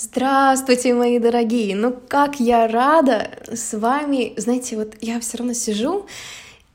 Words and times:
Здравствуйте, 0.00 0.94
мои 0.94 1.18
дорогие! 1.18 1.74
Ну 1.74 1.92
как 1.92 2.38
я 2.38 2.68
рада 2.68 3.32
с 3.52 3.76
вами! 3.76 4.32
Знаете, 4.36 4.76
вот 4.76 4.94
я 5.00 5.18
все 5.18 5.38
равно 5.38 5.54
сижу, 5.54 6.06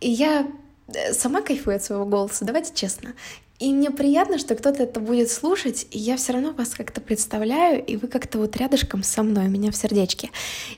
и 0.02 0.10
я 0.10 0.46
э, 0.90 1.14
сама 1.14 1.40
кайфую 1.40 1.78
от 1.78 1.83
своего 1.86 2.04
голоса, 2.06 2.44
давайте 2.44 2.74
честно. 2.75 3.14
И 3.59 3.72
мне 3.72 3.92
приятно, 3.92 4.38
что 4.38 4.56
кто-то 4.56 4.83
это 4.83 5.00
будет 5.00 5.32
слушать, 5.32 5.88
и 5.92 6.00
я 6.00 6.17
все 6.17 6.33
равно 6.33 6.51
вас 6.51 6.72
как-то 6.72 7.00
представляю, 7.00 7.82
и 7.86 7.96
вы 7.96 8.09
как-то 8.09 8.39
вот 8.39 8.57
рядышком 8.57 9.04
со 9.04 9.23
мной, 9.23 9.45
у 9.45 9.49
меня 9.49 9.71
в 9.71 9.77
сердечке. 9.77 10.29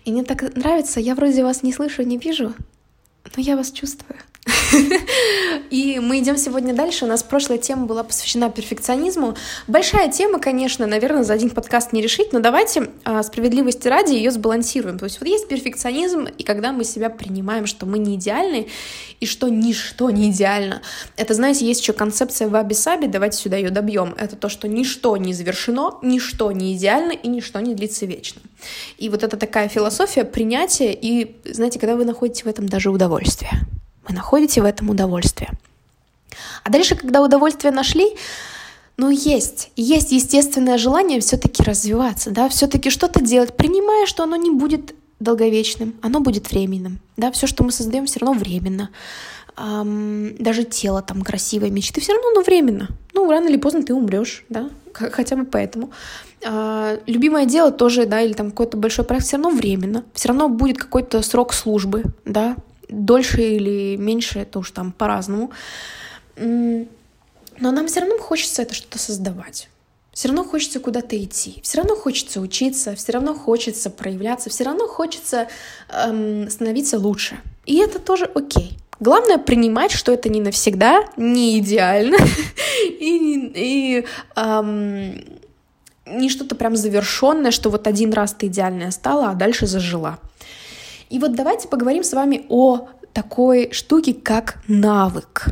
И 0.03 0.11
мне 0.11 0.23
так 0.23 0.55
нравится, 0.55 0.99
я 0.99 1.15
вроде 1.15 1.43
вас 1.43 1.63
не 1.63 1.73
слышу, 1.73 2.03
не 2.03 2.19
вижу, 2.19 2.53
но 3.35 3.41
я 3.41 3.55
вас 3.55 3.71
чувствую. 3.71 4.19
И 5.69 5.99
мы 5.99 6.19
идем 6.19 6.37
сегодня 6.37 6.73
дальше. 6.73 7.05
У 7.05 7.07
нас 7.07 7.23
прошлая 7.23 7.57
тема 7.57 7.85
была 7.85 8.03
посвящена 8.03 8.49
перфекционизму. 8.49 9.35
Большая 9.67 10.11
тема, 10.11 10.39
конечно, 10.39 10.85
наверное, 10.85 11.23
за 11.23 11.33
один 11.33 11.49
подкаст 11.49 11.93
не 11.93 12.01
решить, 12.01 12.33
но 12.33 12.39
давайте 12.39 12.89
а, 13.03 13.23
справедливости 13.23 13.87
ради 13.87 14.13
ее 14.13 14.31
сбалансируем. 14.31 14.99
То 14.99 15.05
есть 15.05 15.19
вот 15.19 15.27
есть 15.27 15.47
перфекционизм, 15.47 16.25
и 16.25 16.43
когда 16.43 16.71
мы 16.71 16.83
себя 16.83 17.09
принимаем, 17.09 17.65
что 17.65 17.85
мы 17.85 17.97
не 17.97 18.15
идеальны, 18.15 18.67
и 19.19 19.25
что 19.25 19.49
ничто 19.49 20.09
не 20.09 20.29
идеально. 20.29 20.81
Это, 21.15 21.33
знаете, 21.33 21.65
есть 21.65 21.81
еще 21.81 21.93
концепция 21.93 22.47
ваби-саби, 22.47 23.07
давайте 23.07 23.37
сюда 23.37 23.57
ее 23.57 23.69
добьем. 23.69 24.13
Это 24.17 24.35
то, 24.35 24.49
что 24.49 24.67
ничто 24.67 25.17
не 25.17 25.33
завершено, 25.33 25.95
ничто 26.01 26.51
не 26.51 26.75
идеально, 26.75 27.11
и 27.11 27.27
ничто 27.27 27.59
не 27.59 27.75
длится 27.75 28.05
вечно. 28.05 28.41
И 28.97 29.09
вот 29.09 29.23
это 29.23 29.37
такая 29.37 29.67
философия 29.67 30.23
принятия, 30.23 30.93
и, 30.93 31.35
знаете, 31.45 31.79
когда 31.79 31.95
вы 31.95 32.05
находите 32.05 32.43
в 32.43 32.47
этом 32.47 32.67
даже 32.67 32.89
удовольствие. 32.89 33.51
Вы 34.07 34.15
находите 34.15 34.61
в 34.61 34.65
этом 34.65 34.89
удовольствие. 34.89 35.51
А 36.63 36.69
дальше, 36.69 36.95
когда 36.95 37.21
удовольствие 37.21 37.71
нашли, 37.71 38.15
ну, 38.97 39.09
есть, 39.09 39.71
есть 39.75 40.11
естественное 40.11 40.77
желание 40.77 41.19
все-таки 41.19 41.63
развиваться, 41.63 42.31
да, 42.31 42.47
все-таки 42.49 42.89
что-то 42.89 43.21
делать, 43.21 43.55
принимая, 43.55 44.05
что 44.05 44.23
оно 44.23 44.35
не 44.35 44.51
будет 44.51 44.95
долговечным, 45.19 45.95
оно 46.01 46.19
будет 46.19 46.49
временным, 46.51 46.99
да, 47.17 47.31
все, 47.31 47.47
что 47.47 47.63
мы 47.63 47.71
создаем, 47.71 48.05
все 48.05 48.19
равно 48.19 48.39
временно. 48.39 48.89
Эм, 49.57 50.35
даже 50.37 50.63
тело 50.63 51.01
там 51.01 51.21
красивое, 51.21 51.69
мечты, 51.69 52.01
все 52.01 52.13
равно 52.13 52.29
оно 52.29 52.41
временно. 52.41 52.89
Ну, 53.13 53.29
рано 53.29 53.47
или 53.47 53.57
поздно 53.57 53.83
ты 53.83 53.93
умрешь, 53.93 54.43
да, 54.49 54.69
хотя 54.93 55.35
бы 55.35 55.45
поэтому. 55.45 55.91
Э, 56.45 56.99
любимое 57.05 57.45
дело 57.45 57.71
тоже, 57.71 58.05
да, 58.05 58.21
или 58.21 58.33
там 58.33 58.51
какой-то 58.51 58.77
большой 58.77 59.05
проект, 59.05 59.25
все 59.25 59.37
равно 59.37 59.51
временно, 59.51 60.03
все 60.13 60.29
равно 60.29 60.49
будет 60.49 60.77
какой-то 60.77 61.21
срок 61.21 61.53
службы, 61.53 62.03
да, 62.25 62.55
дольше 62.89 63.41
или 63.41 63.95
меньше, 63.95 64.39
это 64.39 64.59
уж 64.59 64.71
там 64.71 64.91
по-разному. 64.91 65.51
Но 66.37 66.85
нам 67.59 67.87
все 67.87 68.01
равно 68.01 68.17
хочется 68.17 68.61
это 68.61 68.73
что-то 68.73 68.99
создавать. 68.99 69.69
Все 70.15 70.29
равно 70.29 70.45
хочется 70.45 70.79
куда-то 70.79 71.21
идти, 71.21 71.59
все 71.61 71.79
равно 71.79 71.97
хочется 71.97 72.39
учиться, 72.39 72.95
все 72.95 73.11
равно 73.11 73.33
хочется 73.33 73.89
проявляться, 73.89 74.49
все 74.49 74.63
равно 74.63 74.87
хочется 74.87 75.49
эм, 75.89 76.49
становиться 76.49 76.97
лучше. 76.97 77.37
И 77.65 77.79
это 77.79 77.99
тоже 77.99 78.23
окей. 78.33 78.77
Главное 79.01 79.37
принимать, 79.37 79.91
что 79.91 80.13
это 80.13 80.29
не 80.29 80.39
навсегда, 80.39 81.03
не 81.17 81.59
идеально 81.59 82.15
и, 82.87 83.51
и 83.55 84.05
эм, 84.37 85.25
не 86.05 86.29
что-то 86.29 86.55
прям 86.55 86.77
завершенное, 86.77 87.51
что 87.51 87.69
вот 87.69 87.85
один 87.85 88.13
раз 88.13 88.33
ты 88.33 88.47
идеальная 88.47 88.91
стала, 88.91 89.31
а 89.31 89.33
дальше 89.33 89.67
зажила. 89.67 90.19
И 91.09 91.19
вот 91.19 91.35
давайте 91.35 91.67
поговорим 91.67 92.03
с 92.03 92.13
вами 92.13 92.45
о 92.49 92.87
такой 93.13 93.71
штуке, 93.71 94.13
как 94.13 94.59
навык. 94.67 95.47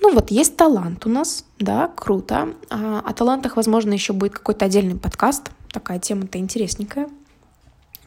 Ну 0.00 0.14
вот 0.14 0.30
есть 0.30 0.56
талант 0.56 1.06
у 1.06 1.08
нас, 1.08 1.44
да, 1.58 1.88
круто. 1.88 2.54
А, 2.70 3.02
о 3.04 3.12
талантах, 3.12 3.56
возможно, 3.56 3.92
еще 3.92 4.12
будет 4.12 4.32
какой-то 4.32 4.64
отдельный 4.64 4.96
подкаст. 4.96 5.50
Такая 5.72 5.98
тема-то 5.98 6.38
интересненькая. 6.38 7.08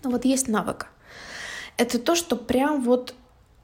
Но 0.03 0.09
вот 0.09 0.25
есть 0.25 0.47
навык. 0.47 0.87
Это 1.77 1.99
то, 1.99 2.15
что 2.15 2.35
прям 2.35 2.81
вот 2.81 3.13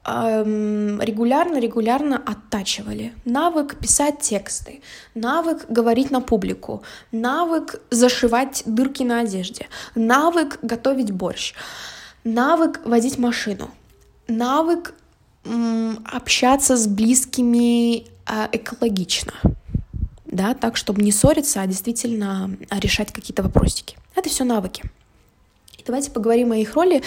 регулярно-регулярно 0.04 2.16
оттачивали. 2.16 3.12
Навык 3.26 3.78
писать 3.78 4.20
тексты, 4.20 4.80
навык 5.14 5.66
говорить 5.68 6.10
на 6.10 6.22
публику, 6.22 6.82
навык 7.12 7.82
зашивать 7.90 8.62
дырки 8.64 9.02
на 9.02 9.20
одежде, 9.20 9.66
навык 9.94 10.60
готовить 10.62 11.10
борщ 11.10 11.52
навык 12.24 12.80
водить 12.84 13.18
машину, 13.18 13.70
навык 14.26 14.94
м, 15.44 16.04
общаться 16.04 16.76
с 16.76 16.86
близкими 16.86 18.06
а, 18.26 18.48
экологично, 18.52 19.32
да, 20.26 20.54
так, 20.54 20.76
чтобы 20.76 21.02
не 21.02 21.12
ссориться, 21.12 21.62
а 21.62 21.66
действительно 21.66 22.50
а, 22.70 22.80
решать 22.80 23.12
какие-то 23.12 23.42
вопросики. 23.42 23.96
Это 24.14 24.28
все 24.28 24.44
навыки. 24.44 24.84
И 25.78 25.82
давайте 25.86 26.10
поговорим 26.10 26.52
о 26.52 26.56
их 26.56 26.74
роли. 26.74 27.02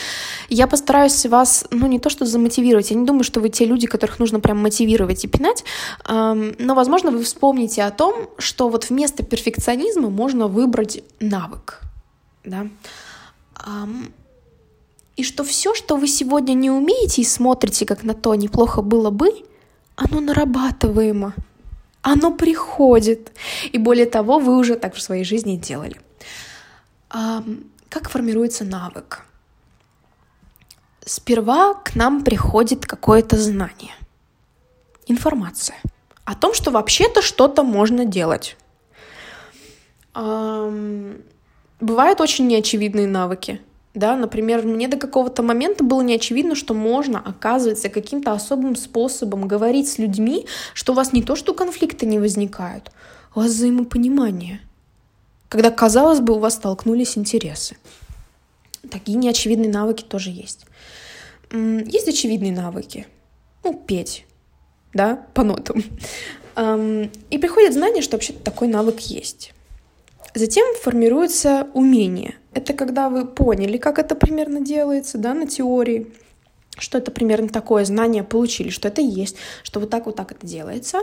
Я 0.50 0.66
постараюсь 0.66 1.25
вас, 1.25 1.67
ну, 1.69 1.88
не 1.88 2.00
то 2.00 2.09
что 2.09 2.25
замотивировать, 2.25 2.89
я 2.89 2.97
не 2.97 3.05
думаю, 3.05 3.23
что 3.23 3.39
вы 3.39 3.50
те 3.50 3.66
люди, 3.66 3.85
которых 3.85 4.17
нужно 4.17 4.39
прям 4.39 4.57
мотивировать 4.57 5.23
и 5.23 5.27
пинать, 5.27 5.63
эм, 6.07 6.55
но, 6.57 6.73
возможно, 6.73 7.11
вы 7.11 7.21
вспомните 7.23 7.83
о 7.83 7.91
том, 7.91 8.29
что 8.38 8.69
вот 8.69 8.89
вместо 8.89 9.23
перфекционизма 9.23 10.09
можно 10.09 10.47
выбрать 10.47 11.03
навык, 11.19 11.81
да. 12.44 12.67
Эм, 13.67 14.13
и 15.21 15.23
что 15.23 15.43
все, 15.43 15.75
что 15.75 15.97
вы 15.97 16.07
сегодня 16.07 16.55
не 16.55 16.71
умеете 16.71 17.21
и 17.21 17.25
смотрите, 17.25 17.85
как 17.85 18.03
на 18.03 18.15
то 18.15 18.33
неплохо 18.33 18.81
было 18.81 19.11
бы, 19.11 19.29
оно 19.95 20.19
нарабатываемо, 20.19 21.35
оно 22.01 22.31
приходит. 22.31 23.31
И 23.71 23.77
более 23.77 24.07
того, 24.07 24.39
вы 24.39 24.57
уже 24.57 24.75
так 24.75 24.95
в 24.95 25.01
своей 25.01 25.23
жизни 25.23 25.57
делали. 25.57 26.01
А, 27.11 27.43
как 27.87 28.09
формируется 28.09 28.65
навык? 28.65 29.23
Сперва 31.05 31.75
к 31.75 31.93
нам 31.93 32.23
приходит 32.23 32.88
какое-то 32.88 33.38
знание, 33.38 33.93
информация 35.05 35.77
о 36.25 36.33
том, 36.33 36.55
что 36.55 36.71
вообще-то 36.71 37.21
что-то 37.21 37.61
можно 37.61 38.05
делать. 38.05 38.57
Бывают 40.15 41.21
очень 42.21 42.47
неочевидные 42.47 43.07
навыки. 43.07 43.61
Да, 43.94 44.16
например, 44.16 44.66
мне 44.66 44.88
до 44.88 44.96
какого-то 44.96 45.44
момента 45.44 45.84
было 45.84 46.02
не 46.02 46.16
очевидно, 46.16 46.56
что 46.56 46.74
можно, 46.74 47.19
оказывается, 47.19 47.90
каким-то 47.90 48.31
особым 48.31 48.78
способом 48.78 49.47
говорить 49.47 49.90
с 49.90 49.97
людьми, 49.97 50.47
что 50.74 50.94
у 50.94 50.96
вас 50.96 51.12
не 51.12 51.22
то, 51.22 51.35
что 51.35 51.53
конфликты 51.53 52.06
не 52.06 52.18
возникают, 52.18 52.91
а 53.34 53.40
у 53.40 53.44
вас 53.44 53.51
взаимопонимание. 53.51 54.62
Когда, 55.50 55.72
казалось 55.72 56.22
бы, 56.22 56.35
у 56.35 56.40
вас 56.40 56.53
столкнулись 56.56 57.18
интересы. 57.18 57.75
Такие 58.90 59.18
неочевидные 59.18 59.69
навыки 59.69 60.03
тоже 60.03 60.30
есть. 60.30 60.66
Есть 61.51 62.07
очевидные 62.07 62.53
навыки. 62.53 63.07
Ну, 63.66 63.74
петь, 63.74 64.25
да, 64.94 65.25
по 65.34 65.44
нотам. 65.44 65.84
И 66.57 67.38
приходит 67.38 67.74
знание, 67.74 68.01
что 68.01 68.16
вообще-то 68.16 68.40
такой 68.40 68.69
навык 68.69 69.00
есть. 69.01 69.53
Затем 70.34 70.66
формируется 70.81 71.68
умение. 71.74 72.36
Это 72.53 72.74
когда 72.74 73.09
вы 73.09 73.25
поняли, 73.25 73.78
как 73.78 74.00
это 74.00 74.16
примерно 74.16 74.62
делается, 74.62 75.18
да, 75.18 75.34
на 75.34 75.47
теории, 75.47 76.14
что 76.78 76.97
это 76.97 77.12
примерно 77.12 77.50
такое 77.50 77.86
знание 77.86 78.24
получили, 78.24 78.69
что 78.69 78.88
это 78.88 79.02
есть, 79.02 79.36
что 79.64 79.80
вот 79.80 79.90
так 79.90 80.06
вот 80.06 80.16
так 80.16 80.31
это 80.31 80.46
делается. 80.47 81.00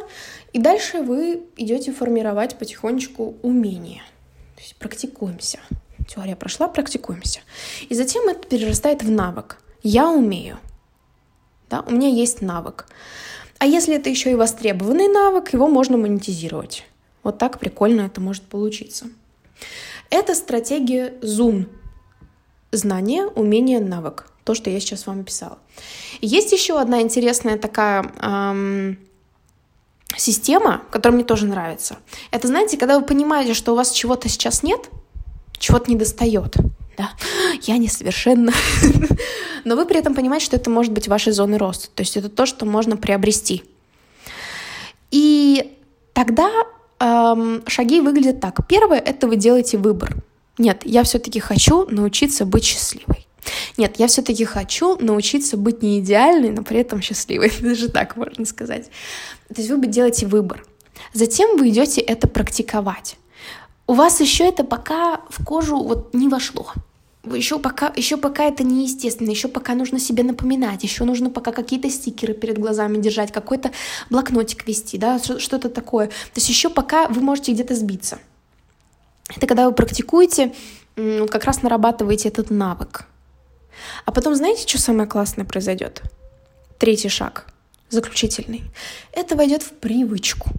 И 0.53 0.59
дальше 0.59 1.01
вы 1.01 1.43
идете 1.57 1.93
формировать 1.93 2.57
потихонечку 2.57 3.37
умение. 3.43 4.03
То 4.57 4.63
есть 4.63 4.77
практикуемся. 4.77 5.61
Теория 6.09 6.37
прошла, 6.37 6.69
практикуемся. 6.69 7.41
И 7.89 7.95
затем 7.95 8.29
это 8.29 8.47
перерастает 8.49 9.03
в 9.03 9.11
навык. 9.11 9.59
Я 9.83 10.11
умею. 10.11 10.59
Да, 11.69 11.83
у 11.87 11.93
меня 11.93 12.09
есть 12.09 12.41
навык. 12.41 12.87
А 13.59 13.67
если 13.67 13.95
это 13.95 14.09
еще 14.09 14.31
и 14.31 14.35
востребованный 14.35 15.09
навык, 15.09 15.53
его 15.53 15.69
можно 15.69 15.99
монетизировать. 15.99 16.85
Вот 17.23 17.39
так 17.39 17.59
прикольно 17.59 18.03
это 18.03 18.21
может 18.21 18.45
получиться. 18.45 19.07
Это 20.11 20.35
стратегия 20.35 21.15
Zoom. 21.21 21.67
Знание, 22.73 23.27
умение, 23.27 23.81
навык. 23.81 24.31
То, 24.45 24.55
что 24.55 24.71
я 24.71 24.81
сейчас 24.81 25.07
вам 25.07 25.25
писала. 25.25 25.59
Есть 26.21 26.53
еще 26.53 26.81
одна 26.81 27.03
интересная 27.03 27.59
такая 27.59 28.11
эм, 28.21 28.99
система, 30.17 30.83
которая 30.91 31.17
мне 31.17 31.25
тоже 31.25 31.47
нравится. 31.47 31.99
Это, 32.31 32.49
знаете, 32.49 32.77
когда 32.77 32.99
вы 32.99 33.05
понимаете, 33.05 33.55
что 33.55 33.73
у 33.73 33.77
вас 33.77 33.91
чего-то 33.91 34.29
сейчас 34.29 34.63
нет, 34.63 34.89
чего-то 35.59 35.91
не 35.91 35.97
достает, 35.97 36.57
да, 36.97 37.11
я 37.63 37.79
несовершенна, 37.79 38.53
но 39.65 39.77
вы 39.77 39.87
при 39.87 39.99
этом 39.99 40.15
понимаете, 40.15 40.47
что 40.47 40.57
это 40.57 40.71
может 40.71 40.93
быть 40.93 41.09
вашей 41.09 41.33
зоной 41.33 41.59
роста, 41.59 41.89
то 41.95 42.03
есть 42.03 42.17
это 42.17 42.29
то, 42.29 42.47
что 42.47 42.65
можно 42.65 42.97
приобрести. 42.97 43.65
И 45.11 45.77
тогда 46.13 46.51
эм, 47.01 47.63
шаги 47.67 48.01
выглядят 48.01 48.41
так. 48.41 48.67
Первое— 48.67 48.99
это 49.05 49.27
вы 49.27 49.37
делаете 49.37 49.79
выбор. 49.79 50.17
Нет, 50.59 50.83
я 50.85 51.03
все-таки 51.05 51.41
хочу 51.41 51.87
научиться 51.89 52.45
быть 52.45 52.65
счастливой. 52.65 53.27
Нет, 53.77 53.95
я 53.99 54.07
все-таки 54.09 54.45
хочу 54.45 54.97
научиться 54.97 55.57
быть 55.57 55.83
не 55.83 56.01
идеальной, 56.01 56.51
но 56.51 56.63
при 56.63 56.81
этом 56.81 57.01
счастливой. 57.01 57.53
Даже 57.61 57.89
так 57.89 58.17
можно 58.17 58.45
сказать. 58.45 58.91
То 59.49 59.61
есть 59.61 59.71
вы 59.71 59.87
делаете 59.87 60.27
выбор. 60.27 60.65
Затем 61.13 61.57
вы 61.57 61.71
идете 61.71 62.01
это 62.01 62.29
практиковать. 62.29 63.17
у 63.87 63.95
вас 63.95 64.21
еще 64.21 64.47
это 64.47 64.65
пока 64.65 65.23
в 65.31 65.45
кожу 65.45 65.83
вот 65.83 66.13
не 66.13 66.29
вошло. 66.29 66.73
Еще 67.25 67.59
пока, 67.59 67.93
еще 67.97 68.17
пока 68.17 68.45
это 68.45 68.63
неестественно, 68.63 69.31
еще 69.31 69.49
пока 69.49 69.75
нужно 69.75 69.99
себе 69.99 70.23
напоминать, 70.23 70.85
еще 70.85 71.05
нужно 71.05 71.31
пока 71.31 71.53
какие-то 71.53 71.91
стикеры 71.91 72.33
перед 72.33 72.59
глазами 72.59 72.99
держать, 72.99 73.33
какой-то 73.33 73.73
блокнотик 74.09 74.67
вести, 74.67 74.99
да, 74.99 75.19
что-то 75.19 75.69
такое. 75.69 76.07
То 76.07 76.37
есть 76.37 76.49
еще 76.49 76.71
пока 76.71 77.09
вы 77.09 77.21
можете 77.21 77.53
где-то 77.53 77.75
сбиться. 77.75 78.19
Это 79.37 79.47
когда 79.47 79.67
вы 79.67 79.75
практикуете, 79.75 80.55
как 80.95 81.45
раз 81.45 81.63
нарабатываете 81.63 82.29
этот 82.29 82.51
навык. 82.51 83.07
А 84.05 84.13
потом, 84.13 84.35
знаете, 84.35 84.67
что 84.67 84.81
самое 84.81 85.09
классное 85.09 85.45
произойдет? 85.45 86.03
Третий 86.79 87.09
шаг, 87.09 87.47
заключительный. 87.91 88.63
Это 89.13 89.37
войдет 89.37 89.63
в 89.63 89.73
привычку. 89.73 90.51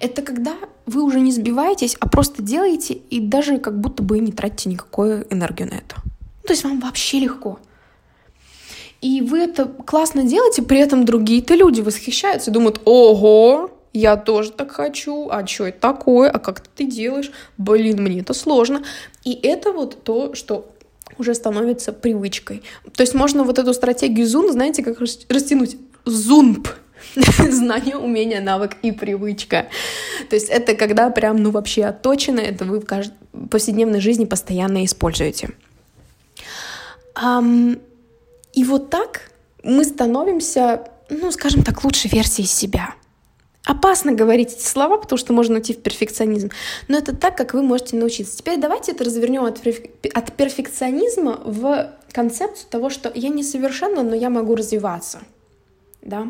Это 0.00 0.22
когда 0.22 0.56
вы 0.86 1.02
уже 1.02 1.20
не 1.20 1.32
сбиваетесь, 1.32 1.96
а 2.00 2.08
просто 2.08 2.42
делаете 2.42 2.94
и 2.94 3.20
даже 3.20 3.58
как 3.58 3.78
будто 3.78 4.02
бы 4.02 4.18
не 4.18 4.32
тратите 4.32 4.70
никакую 4.70 5.26
энергию 5.32 5.68
на 5.68 5.74
это. 5.74 5.96
То 6.46 6.52
есть 6.52 6.64
вам 6.64 6.80
вообще 6.80 7.20
легко. 7.20 7.58
И 9.00 9.20
вы 9.20 9.40
это 9.40 9.66
классно 9.66 10.24
делаете, 10.24 10.62
при 10.62 10.78
этом 10.80 11.04
другие-то 11.04 11.54
люди 11.54 11.80
восхищаются 11.80 12.50
и 12.50 12.52
думают, 12.52 12.80
ого, 12.84 13.70
я 13.92 14.16
тоже 14.16 14.50
так 14.50 14.72
хочу, 14.72 15.28
а 15.30 15.46
что 15.46 15.66
это 15.66 15.80
такое, 15.80 16.30
а 16.30 16.38
как 16.38 16.60
ты 16.60 16.84
делаешь, 16.84 17.30
блин, 17.58 18.02
мне 18.02 18.20
это 18.20 18.34
сложно. 18.34 18.82
И 19.24 19.38
это 19.42 19.72
вот 19.72 20.02
то, 20.02 20.34
что 20.34 20.72
уже 21.16 21.34
становится 21.34 21.92
привычкой. 21.92 22.62
То 22.94 23.02
есть 23.02 23.14
можно 23.14 23.44
вот 23.44 23.58
эту 23.58 23.72
стратегию 23.74 24.26
зун, 24.26 24.52
знаете, 24.52 24.82
как 24.82 25.00
растянуть? 25.00 25.76
Зунп. 26.04 26.68
Знание, 27.50 27.96
умение, 27.96 28.40
навык 28.40 28.76
и 28.82 28.92
привычка. 28.92 29.68
То 30.28 30.36
есть 30.36 30.48
это 30.48 30.74
когда 30.74 31.10
прям, 31.10 31.36
ну, 31.36 31.50
вообще 31.50 31.84
отточено, 31.84 32.40
это 32.40 32.64
вы 32.64 32.80
в 32.80 32.86
кажд... 32.86 33.12
повседневной 33.50 34.00
жизни 34.00 34.24
постоянно 34.24 34.84
используете. 34.84 35.50
Um, 37.14 37.80
и 38.52 38.64
вот 38.64 38.90
так 38.90 39.30
мы 39.62 39.84
становимся, 39.84 40.84
ну, 41.10 41.30
скажем 41.32 41.62
так, 41.62 41.84
лучшей 41.84 42.10
версией 42.10 42.46
себя. 42.46 42.94
Опасно 43.64 44.12
говорить 44.12 44.54
эти 44.54 44.64
слова, 44.64 44.96
потому 44.96 45.18
что 45.18 45.34
можно 45.34 45.56
уйти 45.56 45.74
в 45.74 45.82
перфекционизм. 45.82 46.50
Но 46.88 46.96
это 46.96 47.14
так, 47.14 47.36
как 47.36 47.52
вы 47.52 47.62
можете 47.62 47.96
научиться. 47.96 48.38
Теперь 48.38 48.58
давайте 48.58 48.92
это 48.92 49.04
развернем 49.04 49.44
от, 49.44 49.60
от 50.14 50.32
перфекционизма 50.32 51.40
в 51.44 51.90
концепцию 52.12 52.68
того, 52.70 52.88
что 52.88 53.12
я 53.14 53.28
несовершенна, 53.28 54.02
но 54.02 54.14
я 54.14 54.30
могу 54.30 54.54
развиваться. 54.54 55.20
Да? 56.00 56.28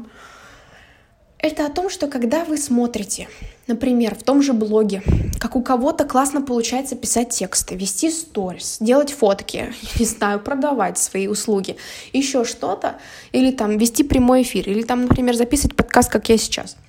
Это 1.38 1.66
о 1.66 1.70
том, 1.70 1.88
что 1.88 2.08
когда 2.08 2.44
вы 2.44 2.58
смотрите, 2.58 3.28
например, 3.68 4.16
в 4.16 4.22
том 4.22 4.42
же 4.42 4.52
блоге, 4.52 5.02
как 5.38 5.54
у 5.54 5.62
кого-то 5.62 6.04
классно 6.04 6.42
получается 6.42 6.96
писать 6.96 7.30
тексты, 7.30 7.76
вести 7.76 8.10
сторис, 8.10 8.78
делать 8.80 9.12
фотки, 9.12 9.72
не 9.98 10.04
знаю, 10.04 10.40
продавать 10.40 10.98
свои 10.98 11.28
услуги, 11.28 11.76
еще 12.12 12.44
что-то, 12.44 12.96
или 13.32 13.52
там 13.52 13.78
вести 13.78 14.02
прямой 14.02 14.42
эфир, 14.42 14.68
или 14.68 14.82
там, 14.82 15.02
например, 15.02 15.36
записывать 15.36 15.76
подкаст, 15.76 16.10
как 16.10 16.28
я 16.28 16.36
сейчас– 16.36 16.76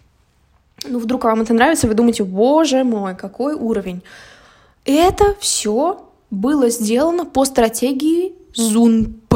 ну, 0.87 0.99
вдруг 0.99 1.23
вам 1.23 1.41
это 1.41 1.53
нравится, 1.53 1.87
вы 1.87 1.93
думаете, 1.93 2.23
боже 2.23 2.83
мой, 2.83 3.15
какой 3.15 3.53
уровень. 3.53 4.01
Это 4.85 5.35
все 5.39 6.09
было 6.31 6.69
сделано 6.69 7.25
по 7.25 7.45
стратегии 7.45 8.33
ЗУНП. 8.55 9.35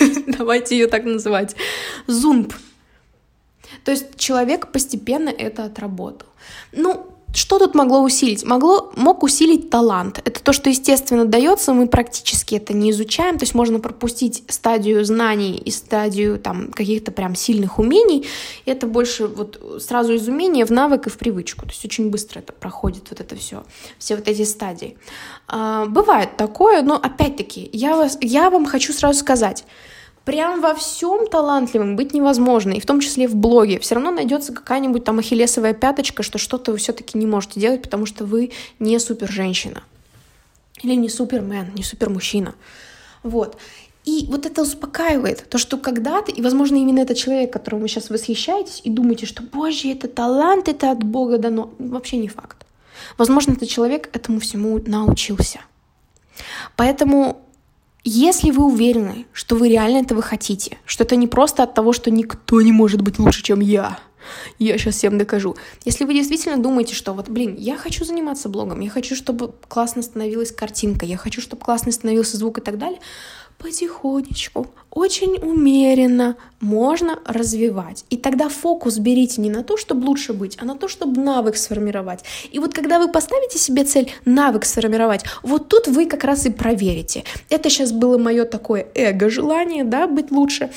Давайте 0.26 0.76
ее 0.76 0.86
так 0.86 1.04
называть. 1.04 1.54
ЗУНП. 2.06 2.54
То 3.84 3.90
есть 3.90 4.16
человек 4.16 4.72
постепенно 4.72 5.28
это 5.28 5.64
отработал. 5.64 6.28
Ну, 6.72 7.12
что 7.34 7.58
тут 7.58 7.74
могло 7.74 8.02
усилить? 8.02 8.44
Могло, 8.44 8.92
мог 8.94 9.22
усилить 9.22 9.70
талант. 9.70 10.20
Это 10.24 10.42
то, 10.42 10.52
что 10.52 10.68
естественно 10.68 11.24
дается, 11.24 11.72
мы 11.72 11.88
практически 11.88 12.56
это 12.56 12.74
не 12.74 12.90
изучаем, 12.90 13.38
то 13.38 13.44
есть 13.44 13.54
можно 13.54 13.80
пропустить 13.80 14.44
стадию 14.48 15.04
знаний 15.04 15.56
и 15.56 15.70
стадию 15.70 16.38
там 16.38 16.70
каких-то 16.72 17.10
прям 17.10 17.34
сильных 17.34 17.78
умений. 17.78 18.26
И 18.66 18.70
это 18.70 18.86
больше 18.86 19.26
вот 19.26 19.80
сразу 19.80 20.12
из 20.12 20.28
умения 20.28 20.66
в 20.66 20.70
навык 20.70 21.06
и 21.06 21.10
в 21.10 21.16
привычку. 21.16 21.62
То 21.62 21.70
есть 21.70 21.84
очень 21.84 22.10
быстро 22.10 22.40
это 22.40 22.52
проходит 22.52 23.04
вот 23.08 23.20
это 23.20 23.34
все, 23.34 23.64
все 23.98 24.16
вот 24.16 24.28
эти 24.28 24.42
стадии. 24.42 24.98
А, 25.48 25.86
бывает 25.86 26.36
такое, 26.36 26.82
но 26.82 26.96
опять-таки 26.96 27.70
я, 27.72 27.96
вас, 27.96 28.18
я 28.20 28.50
вам 28.50 28.66
хочу 28.66 28.92
сразу 28.92 29.18
сказать, 29.18 29.64
прям 30.24 30.60
во 30.60 30.74
всем 30.74 31.26
талантливым 31.26 31.96
быть 31.96 32.14
невозможно, 32.14 32.72
и 32.72 32.80
в 32.80 32.86
том 32.86 33.00
числе 33.00 33.26
в 33.26 33.34
блоге. 33.34 33.78
Все 33.78 33.94
равно 33.94 34.10
найдется 34.10 34.52
какая-нибудь 34.52 35.04
там 35.04 35.18
ахиллесовая 35.18 35.74
пяточка, 35.74 36.22
что 36.22 36.38
что-то 36.38 36.72
вы 36.72 36.78
все-таки 36.78 37.18
не 37.18 37.26
можете 37.26 37.60
делать, 37.60 37.82
потому 37.82 38.06
что 38.06 38.24
вы 38.24 38.52
не 38.78 38.98
супер 38.98 39.30
женщина. 39.30 39.82
Или 40.82 40.94
не 40.94 41.08
супермен, 41.08 41.72
не 41.74 41.82
супер 41.82 42.10
мужчина. 42.10 42.54
Вот. 43.22 43.56
И 44.04 44.26
вот 44.28 44.46
это 44.46 44.62
успокаивает, 44.62 45.48
то, 45.48 45.58
что 45.58 45.78
когда-то, 45.78 46.32
и, 46.32 46.42
возможно, 46.42 46.76
именно 46.76 46.98
этот 47.00 47.16
человек, 47.16 47.52
которому 47.52 47.82
вы 47.82 47.88
сейчас 47.88 48.10
восхищаетесь, 48.10 48.80
и 48.82 48.90
думаете, 48.90 49.26
что, 49.26 49.42
боже, 49.44 49.92
это 49.92 50.08
талант, 50.08 50.68
это 50.68 50.90
от 50.90 51.04
Бога 51.04 51.38
дано, 51.38 51.70
вообще 51.78 52.16
не 52.16 52.26
факт. 52.26 52.66
Возможно, 53.16 53.52
этот 53.52 53.68
человек 53.68 54.10
этому 54.12 54.40
всему 54.40 54.80
научился. 54.84 55.60
Поэтому 56.76 57.40
если 58.04 58.50
вы 58.50 58.64
уверены, 58.64 59.26
что 59.32 59.54
вы 59.56 59.68
реально 59.68 59.98
этого 59.98 60.22
хотите, 60.22 60.78
что 60.86 61.04
это 61.04 61.16
не 61.16 61.26
просто 61.26 61.62
от 61.62 61.74
того, 61.74 61.92
что 61.92 62.10
никто 62.10 62.60
не 62.60 62.72
может 62.72 63.00
быть 63.00 63.18
лучше, 63.18 63.42
чем 63.42 63.60
я, 63.60 63.98
я 64.58 64.78
сейчас 64.78 64.96
всем 64.96 65.18
докажу. 65.18 65.56
Если 65.84 66.04
вы 66.04 66.14
действительно 66.14 66.56
думаете, 66.56 66.94
что 66.94 67.12
вот, 67.12 67.28
блин, 67.28 67.56
я 67.58 67.76
хочу 67.76 68.04
заниматься 68.04 68.48
блогом, 68.48 68.80
я 68.80 68.90
хочу, 68.90 69.14
чтобы 69.14 69.52
классно 69.68 70.02
становилась 70.02 70.52
картинка, 70.52 71.06
я 71.06 71.16
хочу, 71.16 71.40
чтобы 71.40 71.62
классно 71.62 71.92
становился 71.92 72.36
звук 72.36 72.58
и 72.58 72.60
так 72.60 72.78
далее, 72.78 73.00
потихонечку, 73.62 74.66
очень 74.90 75.38
умеренно 75.40 76.36
можно 76.60 77.18
развивать. 77.24 78.04
И 78.10 78.16
тогда 78.16 78.48
фокус 78.48 78.98
берите 78.98 79.40
не 79.40 79.50
на 79.50 79.62
то, 79.62 79.76
чтобы 79.76 80.06
лучше 80.06 80.32
быть, 80.32 80.58
а 80.60 80.64
на 80.64 80.76
то, 80.76 80.88
чтобы 80.88 81.20
навык 81.20 81.56
сформировать. 81.56 82.24
И 82.50 82.58
вот 82.58 82.74
когда 82.74 82.98
вы 82.98 83.10
поставите 83.10 83.58
себе 83.58 83.84
цель 83.84 84.12
навык 84.24 84.64
сформировать, 84.64 85.24
вот 85.42 85.68
тут 85.68 85.86
вы 85.86 86.06
как 86.06 86.24
раз 86.24 86.44
и 86.46 86.50
проверите. 86.50 87.24
Это 87.48 87.70
сейчас 87.70 87.92
было 87.92 88.18
мое 88.18 88.44
такое 88.44 88.86
эго-желание, 88.94 89.84
да, 89.84 90.06
быть 90.06 90.30
лучше. 90.30 90.70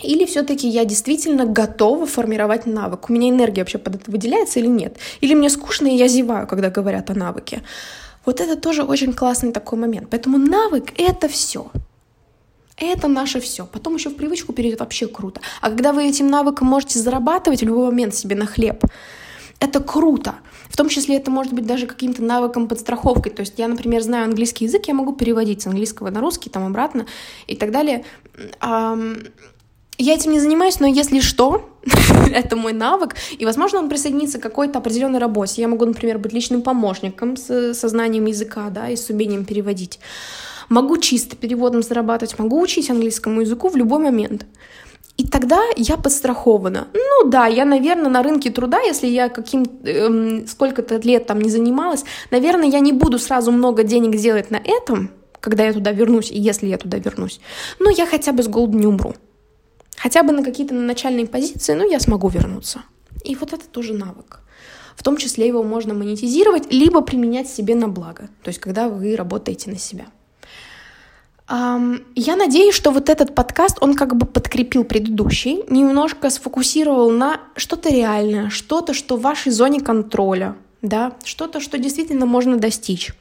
Или 0.00 0.24
все-таки 0.24 0.68
я 0.68 0.84
действительно 0.84 1.44
готова 1.44 2.06
формировать 2.06 2.66
навык? 2.66 3.10
У 3.10 3.12
меня 3.12 3.28
энергия 3.28 3.62
вообще 3.62 3.78
под 3.78 3.96
это 3.96 4.10
выделяется 4.10 4.58
или 4.58 4.66
нет? 4.66 4.96
Или 5.20 5.34
мне 5.34 5.50
скучно, 5.50 5.86
и 5.86 5.96
я 5.96 6.08
зеваю, 6.08 6.46
когда 6.46 6.70
говорят 6.70 7.10
о 7.10 7.14
навыке? 7.14 7.62
Вот 8.24 8.40
это 8.40 8.56
тоже 8.56 8.84
очень 8.84 9.12
классный 9.12 9.52
такой 9.52 9.78
момент. 9.78 10.08
Поэтому 10.10 10.38
навык— 10.38 10.92
это 10.96 11.28
все. 11.28 11.70
Это 12.76 13.06
наше 13.06 13.40
все. 13.40 13.66
Потом 13.66 13.94
еще 13.96 14.08
в 14.08 14.16
привычку 14.16 14.52
перейдет 14.52 14.80
вообще 14.80 15.06
круто. 15.06 15.40
А 15.60 15.68
когда 15.68 15.92
вы 15.92 16.08
этим 16.08 16.28
навыком 16.28 16.66
можете 16.68 16.98
зарабатывать 16.98 17.60
в 17.60 17.66
любой 17.66 17.86
момент 17.86 18.14
себе 18.14 18.34
на 18.34 18.46
хлеб, 18.46 18.84
это 19.60 19.80
круто. 19.80 20.36
В 20.68 20.76
том 20.76 20.88
числе 20.88 21.16
это 21.16 21.30
может 21.30 21.52
быть 21.52 21.66
даже 21.66 21.86
каким-то 21.86 22.22
навыком 22.22 22.66
подстраховкой. 22.66 23.30
То 23.30 23.40
есть 23.40 23.58
я, 23.58 23.68
например, 23.68 24.02
знаю 24.02 24.24
английский 24.24 24.64
язык, 24.64 24.86
я 24.88 24.94
могу 24.94 25.12
переводить 25.12 25.62
с 25.62 25.66
английского 25.66 26.10
на 26.10 26.20
русский, 26.20 26.48
там 26.48 26.66
обратно 26.66 27.06
и 27.46 27.54
так 27.54 27.70
далее. 27.70 28.04
Я 29.98 30.14
этим 30.14 30.32
не 30.32 30.40
занимаюсь, 30.40 30.80
но 30.80 30.86
если 30.86 31.20
что, 31.20 31.68
это 32.32 32.56
мой 32.56 32.72
навык, 32.72 33.14
и, 33.38 33.44
возможно, 33.44 33.78
он 33.78 33.88
присоединится 33.88 34.38
к 34.38 34.42
какой-то 34.42 34.78
определенной 34.78 35.18
работе. 35.18 35.60
Я 35.62 35.68
могу, 35.68 35.84
например, 35.84 36.18
быть 36.18 36.32
личным 36.32 36.62
помощником 36.62 37.36
с, 37.36 37.74
со 37.74 37.88
знанием 37.88 38.26
языка, 38.26 38.70
да, 38.70 38.88
и 38.88 38.96
с 38.96 39.10
умением 39.10 39.44
переводить. 39.44 40.00
Могу 40.68 40.96
чисто 40.96 41.36
переводом 41.36 41.82
зарабатывать, 41.82 42.38
могу 42.38 42.60
учить 42.60 42.90
английскому 42.90 43.42
языку 43.42 43.68
в 43.68 43.76
любой 43.76 43.98
момент. 43.98 44.46
И 45.18 45.26
тогда 45.26 45.60
я 45.76 45.98
подстрахована. 45.98 46.88
Ну 46.94 47.28
да, 47.28 47.46
я, 47.46 47.64
наверное, 47.64 48.10
на 48.10 48.22
рынке 48.22 48.50
труда, 48.50 48.80
если 48.80 49.06
я 49.06 49.28
каким 49.28 49.64
эм, 49.84 50.46
сколько-то 50.46 50.96
лет 50.96 51.26
там 51.26 51.40
не 51.40 51.50
занималась, 51.50 52.04
наверное, 52.30 52.68
я 52.68 52.80
не 52.80 52.92
буду 52.92 53.18
сразу 53.18 53.52
много 53.52 53.82
денег 53.82 54.16
делать 54.16 54.50
на 54.50 54.56
этом, 54.56 55.10
когда 55.38 55.64
я 55.64 55.74
туда 55.74 55.92
вернусь, 55.92 56.30
и 56.30 56.40
если 56.40 56.66
я 56.66 56.78
туда 56.78 56.98
вернусь. 56.98 57.40
Но 57.78 57.90
я 57.90 58.06
хотя 58.06 58.32
бы 58.32 58.42
с 58.42 58.48
голоду 58.48 58.78
не 58.78 58.86
умру. 58.86 59.14
Хотя 60.02 60.24
бы 60.24 60.32
на 60.32 60.42
какие-то 60.42 60.74
начальные 60.74 61.26
позиции, 61.26 61.74
ну, 61.74 61.88
я 61.88 62.00
смогу 62.00 62.28
вернуться. 62.28 62.82
И 63.24 63.36
вот 63.36 63.52
это 63.52 63.68
тоже 63.68 63.92
навык. 63.92 64.40
В 64.96 65.04
том 65.04 65.16
числе 65.16 65.46
его 65.46 65.62
можно 65.62 65.94
монетизировать, 65.94 66.72
либо 66.72 67.02
применять 67.02 67.48
себе 67.48 67.76
на 67.76 67.86
благо. 67.86 68.28
То 68.42 68.48
есть, 68.48 68.58
когда 68.58 68.88
вы 68.88 69.14
работаете 69.14 69.70
на 69.70 69.78
себя. 69.78 70.06
Я 71.48 72.36
надеюсь, 72.36 72.74
что 72.74 72.90
вот 72.90 73.10
этот 73.10 73.34
подкаст, 73.34 73.78
он 73.80 73.94
как 73.94 74.16
бы 74.16 74.26
подкрепил 74.26 74.82
предыдущий, 74.82 75.62
немножко 75.68 76.30
сфокусировал 76.30 77.10
на 77.10 77.40
что-то 77.54 77.88
реальное, 77.88 78.50
что-то, 78.50 78.94
что 78.94 79.16
в 79.16 79.22
вашей 79.22 79.52
зоне 79.52 79.80
контроля, 79.80 80.56
да, 80.80 81.12
что-то, 81.22 81.60
что 81.60 81.78
действительно 81.78 82.26
можно 82.26 82.56
достичь. 82.56 83.12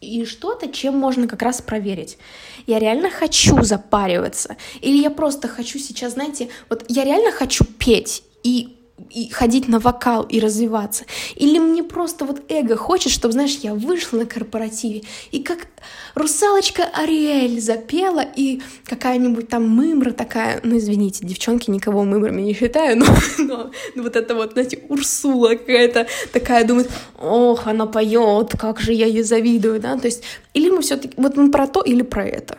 И 0.00 0.24
что-то, 0.24 0.68
чем 0.68 0.96
можно 0.96 1.26
как 1.26 1.42
раз 1.42 1.60
проверить. 1.60 2.18
Я 2.66 2.78
реально 2.78 3.10
хочу 3.10 3.62
запариваться. 3.62 4.56
Или 4.80 4.98
я 5.02 5.10
просто 5.10 5.48
хочу 5.48 5.78
сейчас, 5.78 6.12
знаете, 6.12 6.48
вот 6.68 6.84
я 6.88 7.04
реально 7.04 7.32
хочу 7.32 7.64
петь. 7.64 8.22
И 8.44 8.77
и 9.10 9.28
ходить 9.30 9.68
на 9.68 9.78
вокал 9.78 10.24
и 10.24 10.40
развиваться. 10.40 11.04
Или 11.36 11.58
мне 11.58 11.82
просто 11.82 12.24
вот 12.24 12.42
эго 12.48 12.76
хочет, 12.76 13.12
чтобы, 13.12 13.32
знаешь, 13.32 13.58
я 13.62 13.74
вышла 13.74 14.18
на 14.18 14.26
корпоративе, 14.26 15.02
и 15.30 15.42
как 15.42 15.68
русалочка 16.14 16.84
Ариэль 16.92 17.60
запела, 17.60 18.24
и 18.36 18.60
какая-нибудь 18.84 19.48
там 19.48 19.68
мымра 19.68 20.12
такая, 20.12 20.60
ну, 20.62 20.78
извините, 20.78 21.26
девчонки, 21.26 21.70
никого 21.70 22.04
мымрами 22.04 22.42
не 22.42 22.54
считаю, 22.54 22.96
но, 22.98 23.06
но, 23.38 23.70
но 23.94 24.02
вот 24.02 24.16
это 24.16 24.34
вот, 24.34 24.52
знаете, 24.52 24.84
Урсула 24.88 25.50
какая-то 25.50 26.06
такая 26.32 26.64
думает, 26.64 26.90
ох, 27.20 27.66
она 27.66 27.86
поет, 27.86 28.54
как 28.58 28.80
же 28.80 28.92
я 28.92 29.06
ей 29.06 29.22
завидую, 29.22 29.80
да, 29.80 29.96
то 29.96 30.06
есть, 30.06 30.22
или 30.54 30.70
мы 30.70 30.82
все-таки, 30.82 31.14
вот 31.16 31.36
мы 31.36 31.50
про 31.50 31.66
то 31.66 31.82
или 31.82 32.02
про 32.02 32.24
это. 32.24 32.58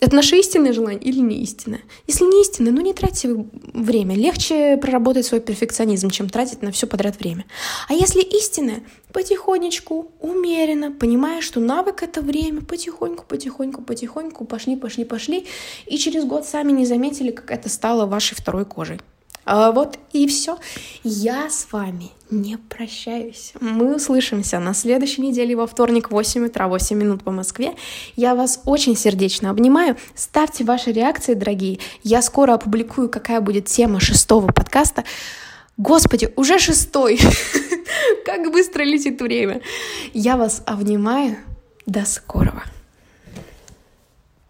Это 0.00 0.14
наше 0.14 0.36
истинное 0.36 0.72
желание 0.72 1.00
или 1.00 1.18
не 1.18 1.42
истинное? 1.42 1.80
Если 2.06 2.24
не 2.24 2.42
истинное, 2.42 2.72
ну 2.72 2.80
не 2.80 2.94
тратьте 2.94 3.46
время. 3.74 4.14
Легче 4.14 4.76
проработать 4.76 5.26
свой 5.26 5.40
перфекционизм, 5.40 6.10
чем 6.10 6.28
тратить 6.28 6.62
на 6.62 6.70
все 6.70 6.86
подряд 6.86 7.18
время. 7.18 7.46
А 7.88 7.94
если 7.94 8.22
истинное, 8.22 8.84
потихонечку, 9.12 10.12
умеренно, 10.20 10.92
понимая, 10.92 11.40
что 11.40 11.58
навык— 11.58 12.02
это 12.04 12.20
время, 12.20 12.60
потихоньку, 12.60 13.24
потихоньку, 13.26 13.82
потихоньку, 13.82 14.44
пошли, 14.44 14.76
пошли, 14.76 15.04
пошли, 15.04 15.46
и 15.86 15.98
через 15.98 16.24
год 16.24 16.46
сами 16.46 16.70
не 16.70 16.86
заметили, 16.86 17.32
как 17.32 17.50
это 17.50 17.68
стало 17.68 18.06
вашей 18.06 18.36
второй 18.36 18.64
кожей. 18.64 19.00
А 19.50 19.72
вот 19.72 19.98
и 20.12 20.26
все. 20.26 20.58
Я 21.02 21.48
с 21.48 21.72
вами 21.72 22.10
не 22.30 22.58
прощаюсь. 22.58 23.54
Мы 23.60 23.96
услышимся 23.96 24.58
на 24.58 24.74
следующей 24.74 25.22
неделе 25.22 25.56
во 25.56 25.66
вторник 25.66 26.08
в 26.08 26.12
8 26.12 26.48
утра, 26.48 26.68
8 26.68 26.94
минут 26.94 27.24
по 27.24 27.30
Москве. 27.30 27.72
Я 28.14 28.34
вас 28.34 28.60
очень 28.66 28.94
сердечно 28.94 29.48
обнимаю. 29.48 29.96
Ставьте 30.14 30.64
ваши 30.64 30.92
реакции, 30.92 31.32
дорогие. 31.32 31.78
Я 32.02 32.20
скоро 32.20 32.52
опубликую, 32.52 33.08
какая 33.08 33.40
будет 33.40 33.64
тема 33.64 34.00
шестого 34.00 34.48
подкаста. 34.48 35.04
Господи, 35.78 36.30
уже 36.36 36.58
шестой! 36.58 37.18
Как 38.26 38.52
быстро 38.52 38.82
летит 38.82 39.18
время! 39.22 39.62
Я 40.12 40.36
вас 40.36 40.62
обнимаю. 40.66 41.38
До 41.86 42.04
скорого! 42.04 42.64